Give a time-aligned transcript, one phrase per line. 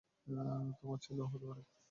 [0.77, 1.61] তোমার ছেলেও হতে পারে।